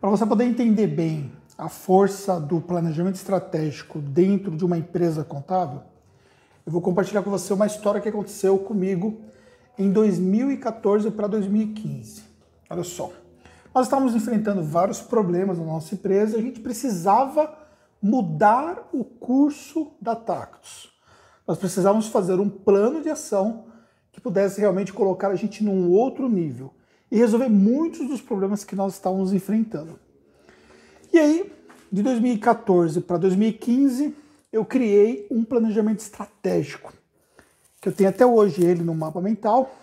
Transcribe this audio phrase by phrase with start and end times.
[0.00, 5.82] Para você poder entender bem a força do planejamento estratégico dentro de uma empresa contábil,
[6.64, 9.20] eu vou compartilhar com você uma história que aconteceu comigo
[9.78, 12.22] em 2014 para 2015.
[12.70, 13.12] Olha só.
[13.74, 17.54] Nós estávamos enfrentando vários problemas na nossa empresa e a gente precisava
[18.00, 20.90] mudar o curso da Tactus.
[21.46, 23.66] Nós precisávamos fazer um plano de ação
[24.10, 26.72] que pudesse realmente colocar a gente num outro nível
[27.10, 29.98] e resolver muitos dos problemas que nós estávamos enfrentando.
[31.12, 31.52] E aí,
[31.90, 34.14] de 2014 para 2015,
[34.52, 36.92] eu criei um planejamento estratégico,
[37.80, 39.74] que eu tenho até hoje ele no mapa mental,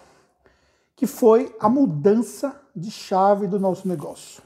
[0.96, 4.42] que foi a mudança de chave do nosso negócio.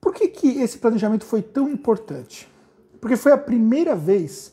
[0.00, 2.48] Por que, que esse planejamento foi tão importante?
[3.00, 4.52] Porque foi a primeira vez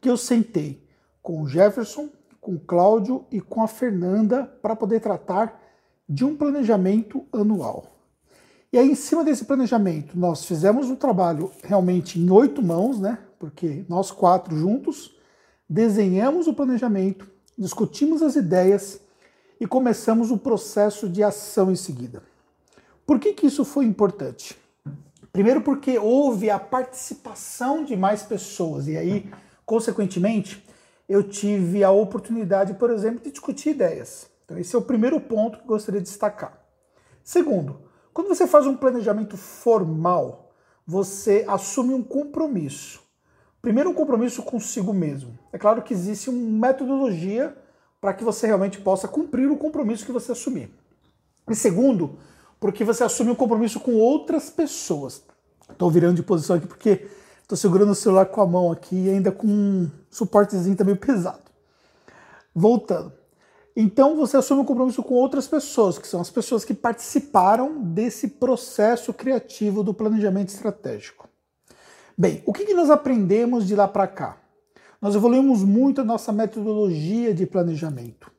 [0.00, 0.82] que eu sentei
[1.22, 2.08] com o Jefferson,
[2.40, 5.60] com o Cláudio e com a Fernanda para poder tratar
[6.10, 7.86] de um planejamento anual.
[8.72, 13.20] E aí, em cima desse planejamento, nós fizemos um trabalho realmente em oito mãos, né?
[13.38, 15.14] Porque nós quatro juntos
[15.68, 19.00] desenhamos o planejamento, discutimos as ideias
[19.60, 22.24] e começamos o processo de ação em seguida.
[23.06, 24.56] Por que, que isso foi importante?
[25.32, 29.30] Primeiro, porque houve a participação de mais pessoas, e aí,
[29.64, 30.64] consequentemente,
[31.08, 34.29] eu tive a oportunidade, por exemplo, de discutir ideias.
[34.50, 36.58] Então, esse é o primeiro ponto que eu gostaria de destacar.
[37.22, 40.52] Segundo, quando você faz um planejamento formal,
[40.84, 43.00] você assume um compromisso.
[43.62, 45.38] Primeiro, um compromisso consigo mesmo.
[45.52, 47.56] É claro que existe uma metodologia
[48.00, 50.74] para que você realmente possa cumprir o compromisso que você assumir.
[51.48, 52.18] E segundo,
[52.58, 55.22] porque você assume um compromisso com outras pessoas.
[55.70, 57.06] Estou virando de posição aqui porque
[57.40, 61.38] estou segurando o celular com a mão aqui e ainda com um suportezinho também pesado.
[62.52, 63.19] Voltando.
[63.76, 68.28] Então você assume um compromisso com outras pessoas, que são as pessoas que participaram desse
[68.28, 71.28] processo criativo do planejamento estratégico.
[72.18, 74.36] Bem, o que, que nós aprendemos de lá para cá?
[75.00, 78.30] Nós evoluímos muito a nossa metodologia de planejamento.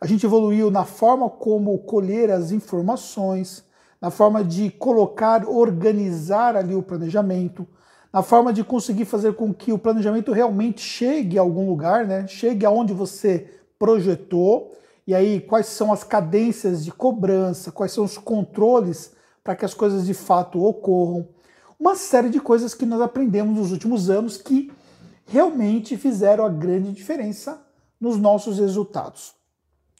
[0.00, 3.64] A gente evoluiu na forma como colher as informações,
[4.00, 7.66] na forma de colocar, organizar ali o planejamento,
[8.12, 12.26] na forma de conseguir fazer com que o planejamento realmente chegue a algum lugar, né?
[12.26, 14.76] chegue aonde você projetou
[15.06, 19.74] e aí, quais são as cadências de cobrança, quais são os controles para que as
[19.74, 21.26] coisas de fato ocorram.
[21.78, 24.70] Uma série de coisas que nós aprendemos nos últimos anos que
[25.26, 27.60] realmente fizeram a grande diferença
[27.98, 29.34] nos nossos resultados.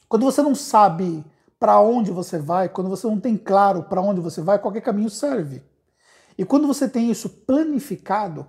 [0.07, 1.25] Quando você não sabe
[1.59, 5.09] para onde você vai, quando você não tem claro para onde você vai, qualquer caminho
[5.09, 5.63] serve.
[6.37, 8.47] E quando você tem isso planificado,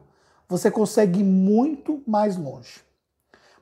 [0.49, 2.83] você consegue ir muito mais longe.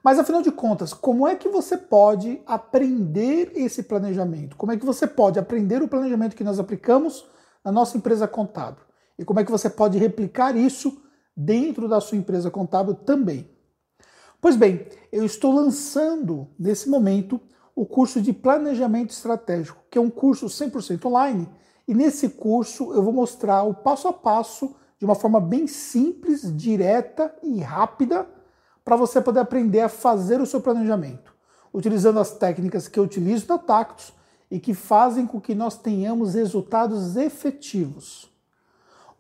[0.03, 4.57] Mas afinal de contas, como é que você pode aprender esse planejamento?
[4.57, 7.29] Como é que você pode aprender o planejamento que nós aplicamos
[7.63, 8.83] na nossa empresa contábil?
[9.19, 11.03] E como é que você pode replicar isso
[11.37, 13.51] dentro da sua empresa contábil também?
[14.41, 17.39] Pois bem, eu estou lançando nesse momento
[17.77, 21.47] o curso de planejamento estratégico, que é um curso 100% online,
[21.87, 26.57] e nesse curso eu vou mostrar o passo a passo de uma forma bem simples,
[26.57, 28.27] direta e rápida
[28.85, 31.35] para você poder aprender a fazer o seu planejamento,
[31.73, 34.13] utilizando as técnicas que eu utilizo na Tactus
[34.51, 38.25] e que fazem com que nós tenhamos resultados efetivos.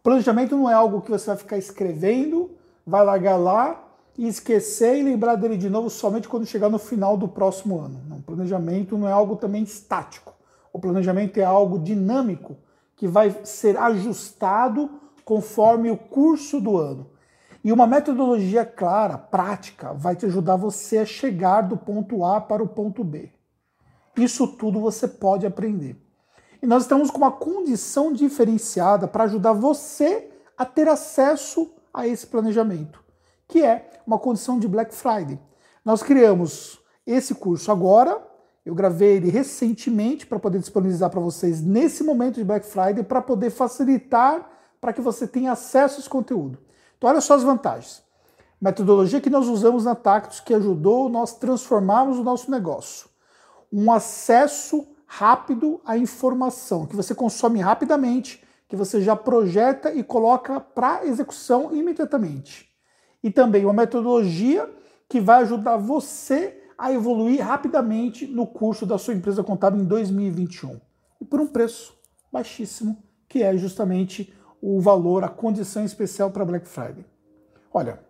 [0.00, 2.50] O planejamento não é algo que você vai ficar escrevendo,
[2.86, 7.16] vai largar lá e esquecer e lembrar dele de novo somente quando chegar no final
[7.16, 8.00] do próximo ano.
[8.18, 10.34] O planejamento não é algo também estático.
[10.72, 12.56] O planejamento é algo dinâmico
[12.96, 14.90] que vai ser ajustado
[15.24, 17.06] conforme o curso do ano.
[17.62, 22.62] E uma metodologia clara, prática, vai te ajudar você a chegar do ponto A para
[22.62, 23.30] o ponto B.
[24.16, 25.96] Isso tudo você pode aprender.
[26.62, 32.26] E nós estamos com uma condição diferenciada para ajudar você a ter acesso a esse
[32.26, 33.02] planejamento,
[33.48, 35.38] que é uma condição de Black Friday.
[35.84, 38.22] Nós criamos esse curso agora,
[38.64, 43.22] eu gravei ele recentemente para poder disponibilizar para vocês nesse momento de Black Friday, para
[43.22, 44.48] poder facilitar
[44.80, 46.58] para que você tenha acesso a esse conteúdo.
[47.00, 48.02] Então, olha só as vantagens.
[48.60, 53.08] Metodologia que nós usamos na Tactus que ajudou nós transformarmos o nosso negócio.
[53.72, 60.60] Um acesso rápido à informação, que você consome rapidamente, que você já projeta e coloca
[60.60, 62.68] para execução imediatamente.
[63.22, 64.70] E também uma metodologia
[65.08, 70.78] que vai ajudar você a evoluir rapidamente no curso da sua empresa contábil em 2021.
[71.18, 71.94] E por um preço
[72.30, 77.04] baixíssimo, que é justamente o valor, a condição especial para Black Friday.
[77.72, 78.00] Olha,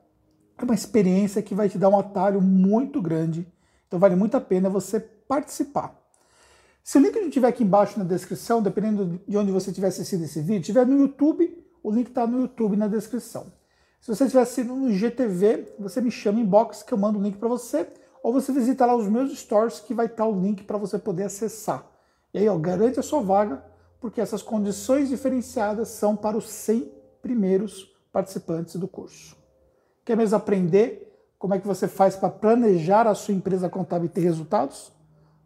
[0.59, 3.47] é uma experiência que vai te dar um atalho muito grande,
[3.87, 5.99] então vale muito a pena você participar.
[6.83, 10.25] Se o link não estiver aqui embaixo na descrição, dependendo de onde você tiver assistido
[10.25, 13.53] esse vídeo, estiver no YouTube, o link está no YouTube na descrição.
[14.01, 17.37] Se você estiver assistindo no GTV, você me chama inbox que eu mando o link
[17.37, 17.87] para você,
[18.23, 21.25] ou você visita lá os meus stories que vai estar o link para você poder
[21.25, 21.87] acessar.
[22.33, 23.63] E aí, ó, garante a sua vaga,
[24.01, 29.37] porque essas condições diferenciadas são para os 100 primeiros participantes do curso.
[30.05, 31.07] Quer mesmo aprender
[31.39, 34.93] como é que você faz para planejar a sua empresa contábil e ter resultados?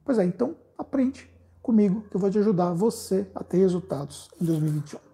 [0.04, 1.30] Pois é, então aprende
[1.60, 5.13] comigo que eu vou te ajudar você a ter resultados em 2021.